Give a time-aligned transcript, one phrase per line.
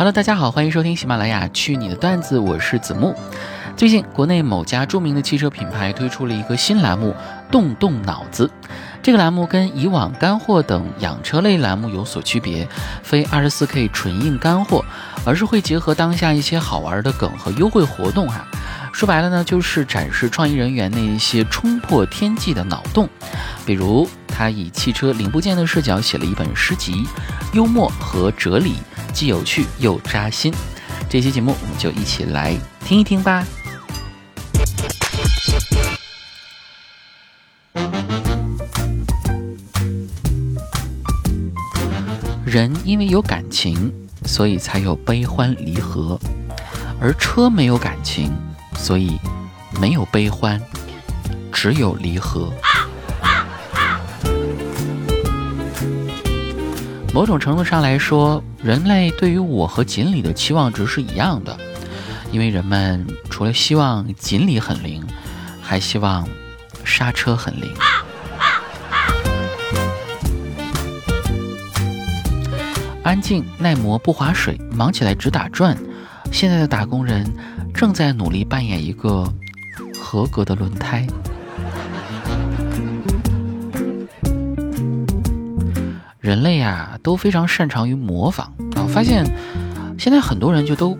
[0.00, 3.14] Hello，大家好，欢迎收听喜马拉雅去你的段子，我是子木。
[3.76, 7.14] 最近，国内某家著名的汽车品牌推出了一个新栏目
[7.52, 8.50] “动动脑子”。
[9.04, 12.66] 这个栏目跟以往干货等养车类栏目有所区别，
[13.02, 14.82] 非二十四 K 纯硬干货，
[15.26, 18.46] 而是会结合当下一些好玩的梗和优惠活动哈。
[18.94, 23.06] 说白了呢，就是展示创意人员那一些冲破天际的脑洞。
[23.66, 24.08] 比如，
[24.40, 27.06] 他以汽车零部件的视角写了一本诗集，
[27.52, 28.76] 幽默和哲理，
[29.12, 30.50] 既有趣又扎心。
[31.10, 33.44] 这期节目我们就一起来听一听吧。
[42.46, 43.92] 人因为有感情，
[44.24, 46.18] 所以才有悲欢离合；
[46.98, 48.34] 而车没有感情，
[48.74, 49.18] 所以
[49.78, 50.58] 没有悲欢，
[51.52, 52.50] 只有离合。
[57.12, 61.58] 某种程度上来说，人类对于我和锦鲤的期望值是一样的，
[62.30, 65.04] 因为人们除了希望锦鲤很灵，
[65.60, 66.26] 还希望
[66.84, 67.74] 刹车很灵。
[73.02, 75.76] 安静耐磨不划水，忙起来只打转。
[76.30, 77.28] 现在的打工人
[77.74, 79.24] 正在努力扮演一个
[79.98, 81.04] 合格的轮胎。
[86.30, 88.86] 人类呀，都非常擅长于模仿啊！
[88.88, 89.26] 发现
[89.98, 90.96] 现在很多人就都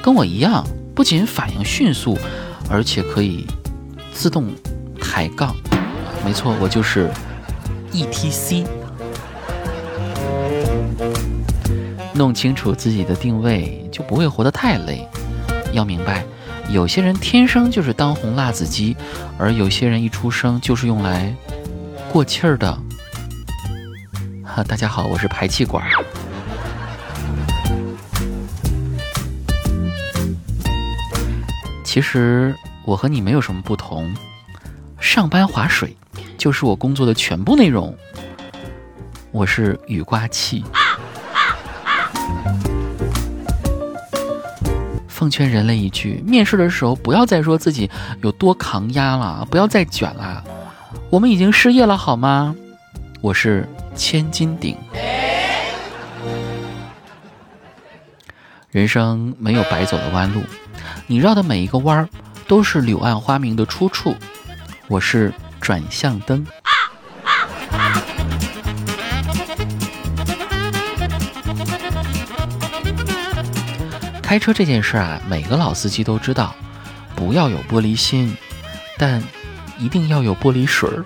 [0.00, 2.16] 跟我一样，不仅反应迅速，
[2.70, 3.44] 而且可以
[4.12, 4.46] 自动
[5.00, 5.52] 抬杠。
[6.24, 7.10] 没错，我就是
[7.90, 8.64] E T C。
[12.14, 15.04] 弄清楚自己的定位，就不会活得太累。
[15.72, 16.24] 要明白，
[16.70, 18.96] 有些人天生就是当红辣子鸡，
[19.36, 21.34] 而有些人一出生就是用来
[22.12, 22.78] 过气儿的。
[24.52, 25.86] 哈，大家好，我是排气管。
[31.84, 32.52] 其实
[32.84, 34.12] 我和你没有什么不同，
[34.98, 35.96] 上班划水
[36.36, 37.96] 就是我工作的全部内容。
[39.30, 40.64] 我是雨刮器。
[45.06, 47.88] 奉劝人类一句：面试的时候不要再说自己
[48.22, 50.42] 有多抗压了，不要再卷了。
[51.08, 52.56] 我们已经失业了，好吗？
[53.20, 53.68] 我是
[54.00, 54.74] 千斤顶。
[58.70, 60.42] 人生没有白走的弯路，
[61.06, 62.08] 你绕的每一个弯儿
[62.48, 64.16] 都是柳暗花明的出处。
[64.88, 66.46] 我是转向灯。
[74.22, 76.54] 开车这件事啊，每个老司机都知道，
[77.14, 78.34] 不要有玻璃心，
[78.96, 79.22] 但
[79.78, 81.04] 一定要有玻璃水儿。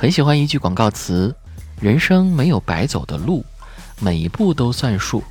[0.00, 1.34] 很喜欢一句广告词
[1.82, 3.44] ：“人生没有白走的路，
[3.98, 5.24] 每一步都算数。”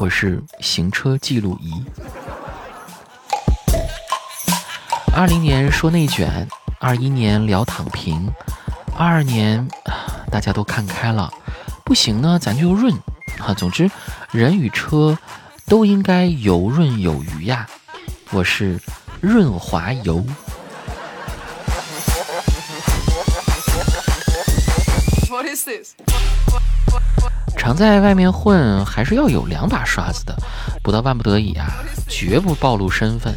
[0.00, 1.84] 我是行车记录仪。
[5.14, 6.48] 二零年说内卷，
[6.80, 8.32] 二一年聊躺平，
[8.96, 9.68] 二二年。
[10.32, 11.30] 大家都看开了，
[11.84, 12.90] 不行呢，咱就润
[13.40, 13.52] 啊。
[13.52, 13.90] 总之，
[14.30, 15.18] 人与车
[15.66, 17.68] 都应该游润有余呀。
[18.30, 18.80] 我是
[19.20, 20.24] 润滑油。
[27.56, 30.36] 常在外面混，还是要有两把刷子的。
[30.82, 31.66] 不到万不得已啊，
[32.08, 33.34] 绝不暴露身份。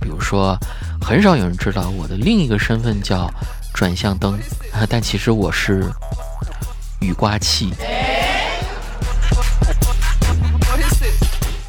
[0.00, 0.58] 比如说，
[1.00, 3.30] 很少有人知道我的另一个身份叫
[3.72, 4.38] 转向灯，
[4.88, 5.90] 但其实我是。
[7.00, 7.74] 雨刮器，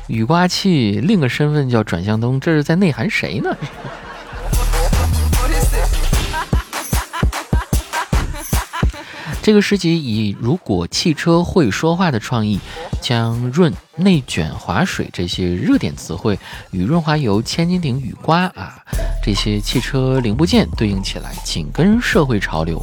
[0.06, 3.50] 雨刮器，另一个身份叫转向灯，这是在内涵谁呢？
[9.44, 12.62] 这个诗集以“如果汽车会说话”的创意，
[13.02, 16.40] 将润、内卷、划水这些热点词汇
[16.72, 18.76] 与润滑油、千斤顶、雨刮啊
[19.22, 22.82] 这些汽车零部件对应起来，紧跟社会潮流。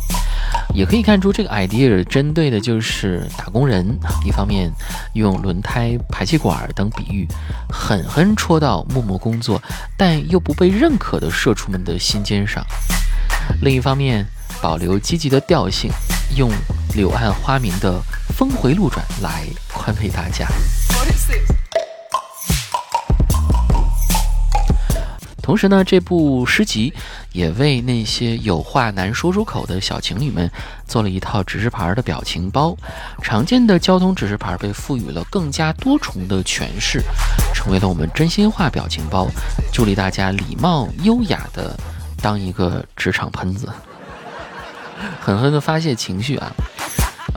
[0.74, 3.98] 也可以看出，这个 idea 针对的就是打工人。
[4.26, 4.70] 一方面
[5.14, 7.26] 用轮胎、排气管等比喻，
[7.70, 9.60] 狠狠戳到默默工作
[9.96, 12.62] 但又不被认可的社畜们的心尖上；
[13.62, 14.26] 另一方面，
[14.60, 15.90] 保留积极的调性，
[16.36, 16.50] 用
[16.94, 18.00] 柳暗花明的
[18.36, 20.46] 峰回路转来宽慰大家。
[25.42, 26.94] 同时呢，这部诗集
[27.32, 30.48] 也为那些有话难说出口的小情侣们
[30.86, 32.76] 做了一套指示牌的表情包。
[33.20, 37.02] 常见的交通指示牌被赋予了更加多重的诠释，
[37.52, 39.26] 成为了我们真心话表情包，
[39.72, 41.76] 助力大家礼貌优雅的
[42.22, 43.68] 当一个职场喷子。
[45.20, 46.52] 狠狠的发泄情绪啊。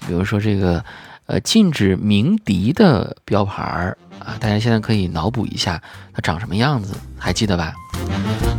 [0.08, 0.84] 比如说这个，
[1.28, 5.82] 呃，禁止鸣笛的标牌儿啊，大家现在可以脑补一下
[6.14, 7.74] 它长什么样子，还记得吧？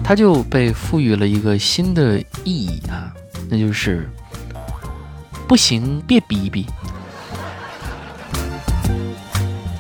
[0.02, 3.12] 它就被赋予了一个新的意义啊，
[3.50, 4.08] 那就是
[5.46, 6.66] 不行，别逼逼。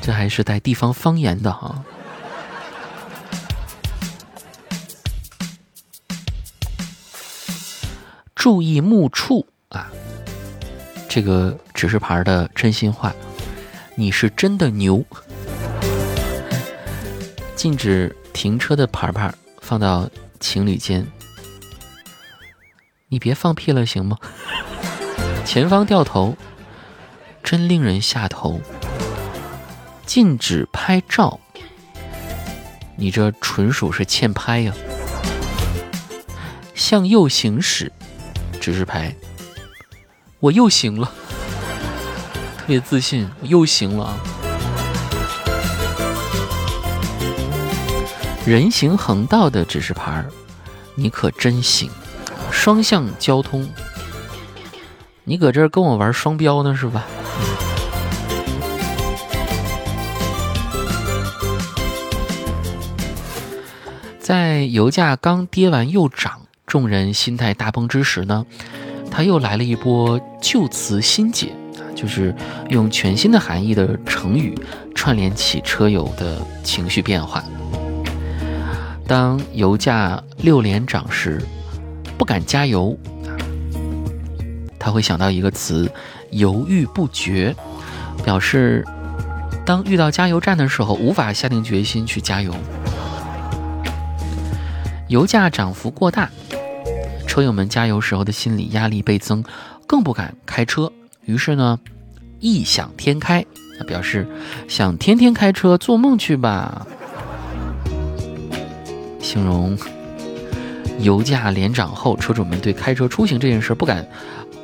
[0.02, 1.82] 这还是带地方方言的哈。
[8.44, 9.90] 注意木触啊！
[11.08, 13.10] 这个指示牌的真心话，
[13.96, 15.02] 你是真的牛。
[17.56, 19.32] 禁止停车的牌牌
[19.62, 20.10] 放到
[20.40, 21.06] 情侣间，
[23.08, 24.18] 你别放屁了行吗？
[25.46, 26.36] 前方掉头，
[27.42, 28.60] 真令人下头。
[30.04, 31.40] 禁止拍照，
[32.96, 34.74] 你这纯属是欠拍呀！
[36.74, 37.90] 向右行驶，
[38.64, 39.14] 指示牌，
[40.40, 41.12] 我又行了，
[42.56, 44.16] 特别自信，又行了啊！
[48.46, 50.24] 人行横道的指示牌，
[50.94, 51.90] 你可真行！
[52.50, 53.68] 双向交通，
[55.24, 57.04] 你搁这儿跟我玩双标呢是吧？
[64.18, 66.43] 在油价刚跌完又涨，
[66.74, 68.44] 众人心态大崩之时呢，
[69.08, 71.52] 他又来了一波旧词新解，
[71.94, 72.34] 就是
[72.68, 74.58] 用全新的含义的成语
[74.92, 77.44] 串联起车友的情绪变化。
[79.06, 81.40] 当油价六连涨时，
[82.18, 82.98] 不敢加油，
[84.76, 85.88] 他会想到一个词
[86.32, 87.54] “犹豫不决”，
[88.26, 88.84] 表示
[89.64, 92.52] 当遇到加油站的时候，无法下定决心去加油。
[95.06, 96.28] 油价涨幅过大，
[97.34, 99.42] 车友们加油时候的心理压力倍增，
[99.88, 100.92] 更不敢开车。
[101.24, 101.80] 于是呢，
[102.38, 103.44] 异想天开，
[103.88, 104.24] 表示
[104.68, 106.86] 想天天开车，做梦去吧。
[109.18, 109.76] 形容
[111.00, 114.06] 油价连涨后，车主们对开车出行这件事不敢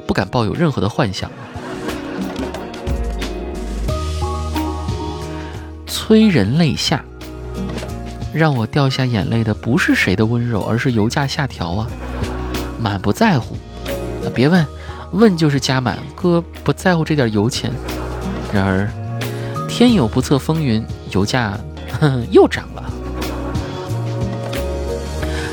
[0.06, 1.28] 不敢抱有任何的幻想。
[5.88, 7.04] 催人泪下。
[8.32, 11.88] 让我掉下眼泪的不是谁的温柔，而是油价下调啊！
[12.80, 13.56] 满不在乎，
[14.34, 14.66] 别问，
[15.12, 15.98] 问就是加满。
[16.14, 17.70] 哥不在乎这点油钱。
[18.52, 18.88] 然而，
[19.68, 21.58] 天有不测风云，油价
[22.32, 22.90] 又涨了。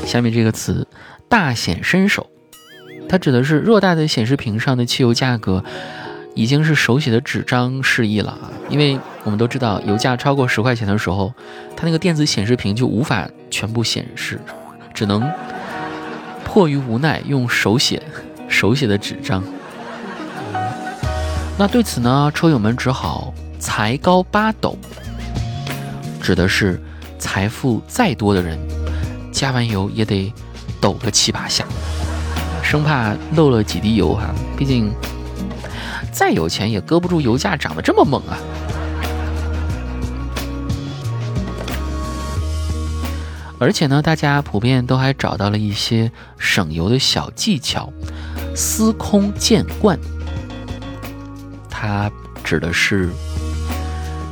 [0.06, 0.86] 下面这个词
[1.28, 2.26] “大显身手”，
[3.08, 5.62] 它指的是偌大的显示屏上的汽油价格。
[6.34, 11.34] 已经是手写的纸张示意了啊，因为我们都知道，油价超过十块钱的时候，
[11.74, 14.38] 它那个电子显示屏就无法全部显示，
[14.94, 15.20] 只能
[16.58, 18.02] 迫于无奈用手写
[18.48, 19.40] 手写的纸张。
[21.56, 24.76] 那对此呢，车友们只好才高八斗，
[26.20, 26.82] 指的是
[27.16, 28.58] 财富再多的人，
[29.30, 30.32] 加完油也得
[30.80, 31.64] 抖个七八下，
[32.60, 34.92] 生怕漏了几滴油哈，毕竟。
[36.10, 38.36] 再有钱也搁不住油价涨得这么猛啊！
[43.60, 47.92] 而且呢，大家普遍都还找到了一些省油的小技巧。
[48.54, 49.98] 司空见惯，
[51.68, 52.10] 它
[52.42, 53.10] 指的是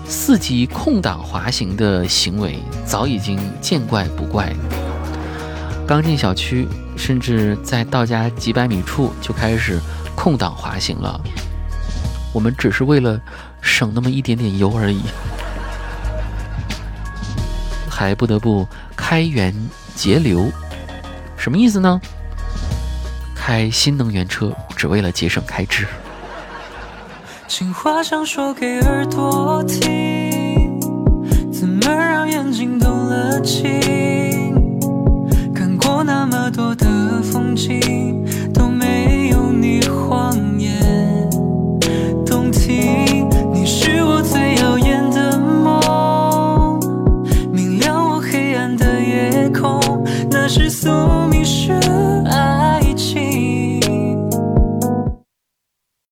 [0.04, 4.52] 四级空档滑行的行为早已经见怪不怪。
[5.86, 6.66] 刚进小区，
[6.96, 9.80] 甚至在到家几百米处就开始
[10.16, 11.20] 空档滑行了。
[12.32, 13.20] 我们只是为了
[13.60, 15.02] 省那么一点点油而已，
[17.98, 19.54] 还不得不开源
[19.94, 20.52] 节流，
[21.34, 21.98] 什么意思呢？
[23.34, 25.86] 开新能源车只为了节省开支。
[27.48, 30.78] 情话想说给耳朵听，
[31.50, 33.95] 怎么让眼睛动了情？